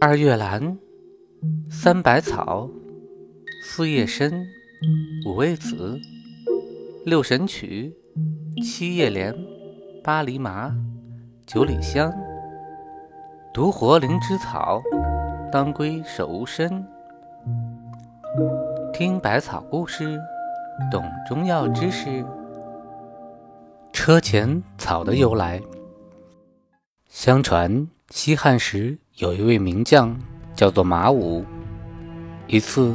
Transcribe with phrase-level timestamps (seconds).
[0.00, 0.78] 二月兰，
[1.70, 2.70] 三百草，
[3.62, 4.30] 四叶参，
[5.26, 5.98] 五味子，
[7.04, 7.96] 六神曲，
[8.62, 9.34] 七叶莲，
[10.04, 10.74] 八厘麻，
[11.46, 12.12] 九里香，
[13.52, 14.82] 独活灵芝草，
[15.50, 16.86] 当归手无参。
[18.92, 20.18] 听百草故事，
[20.90, 22.24] 懂中药知识。
[23.92, 25.60] 车前草的由来。
[27.18, 30.14] 相传西汉时有一位名将，
[30.54, 31.46] 叫做马武。
[32.46, 32.94] 一次，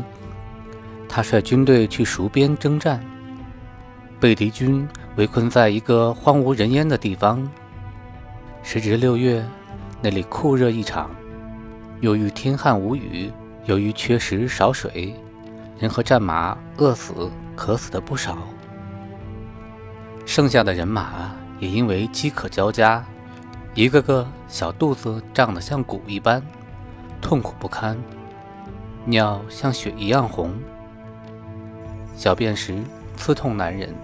[1.09, 3.03] 他率军队去戍边征战，
[4.19, 7.49] 被敌军围困在一个荒无人烟的地方。
[8.61, 9.43] 时值六月，
[10.03, 11.09] 那里酷热异常，
[11.99, 13.31] 由于天旱无雨，
[13.65, 15.15] 由于缺食少水。
[15.79, 18.37] 人和战马饿死、渴死的不少，
[20.27, 23.03] 剩下的人马也因为饥渴交加，
[23.73, 26.43] 一个个小肚子胀得像鼓一般，
[27.21, 27.97] 痛苦不堪，
[29.05, 30.53] 尿像血一样红，
[32.15, 32.77] 小便时
[33.15, 33.95] 刺痛难忍，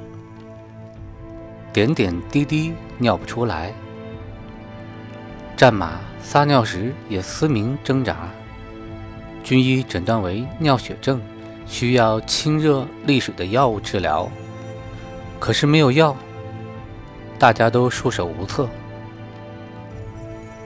[1.74, 3.74] 点点滴滴尿不出来，
[5.58, 8.30] 战马撒尿时也嘶鸣挣扎，
[9.44, 11.22] 军医诊断为尿血症。
[11.70, 14.31] 需要清热利水的药物治疗，
[15.38, 16.16] 可是没有药，
[17.38, 18.70] 大家都束手无策。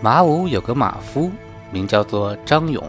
[0.04, 1.32] 马武有个马夫，
[1.72, 2.84] 名叫做张勇。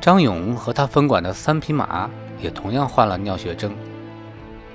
[0.00, 2.10] 张勇和他分管的三匹马
[2.40, 3.72] 也同样患了尿血症，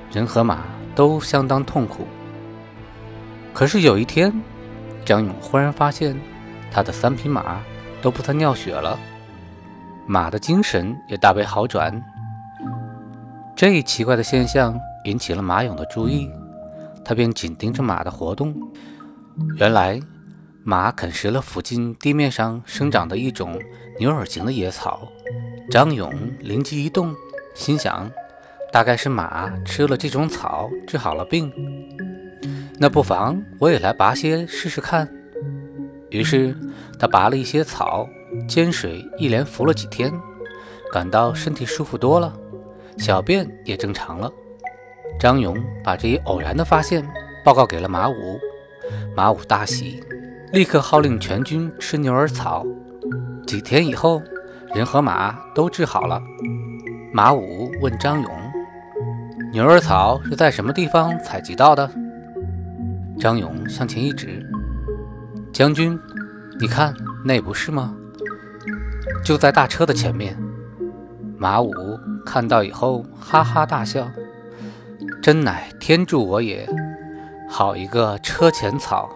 [0.10, 0.64] 人和马
[0.96, 2.08] 都相当痛苦。
[3.54, 4.32] 可是有一天，
[5.04, 6.18] 张勇忽然发现，
[6.72, 7.60] 他的三匹马
[8.02, 8.98] 都不再尿血了。
[10.06, 12.02] 马的精神也大为好转。
[13.58, 16.32] 这一奇怪的现象引起了马勇的注意，
[17.04, 18.56] 他便紧盯着马的活动。
[19.58, 20.00] 原来，
[20.70, 23.58] 马啃食了附近地面上生长的一种
[23.98, 25.08] 牛耳形的野草。
[25.72, 27.16] 张勇灵机一动，
[27.56, 28.12] 心想：
[28.70, 31.50] 大概是马吃了这种草治好了病，
[32.78, 35.10] 那不妨我也来拔些试试看。
[36.10, 36.54] 于是，
[36.99, 38.05] 他拔了一些草。
[38.45, 40.11] 煎水一连服了几天，
[40.92, 42.38] 感到身体舒服多了，
[42.98, 44.30] 小便也正常了。
[45.17, 47.08] 张勇把这一偶然的发现
[47.45, 48.38] 报告给了马武，
[49.16, 50.04] 马武大喜，
[50.54, 52.66] 立刻号令全军吃牛耳草。
[53.46, 54.22] 几天以后，
[54.74, 56.22] 人和马都治好了。
[57.14, 58.32] 马武问张勇
[59.52, 61.90] ：“牛耳草是在什么地方采集到的？”
[63.20, 64.46] 张勇向前一指
[65.52, 66.00] ：“将军，
[66.60, 66.94] 你看，
[67.26, 67.94] 那不是吗？”
[69.26, 70.38] 就在大车的前面，
[71.38, 71.74] 马武
[72.26, 74.10] 看到以后哈哈大笑，
[75.22, 76.68] 真乃天助我也！
[77.50, 79.10] 好一个车前草！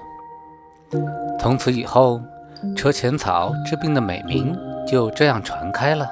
[1.39, 2.21] 从此以后，
[2.75, 4.55] 车前草治病的美名
[4.87, 6.07] 就这样传开了。